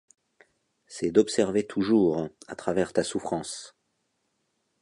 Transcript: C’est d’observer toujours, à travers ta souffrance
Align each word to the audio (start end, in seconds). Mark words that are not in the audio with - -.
C’est 0.87 1.11
d’observer 1.11 1.67
toujours, 1.67 2.27
à 2.47 2.55
travers 2.55 2.91
ta 2.91 3.03
souffrance 3.03 3.75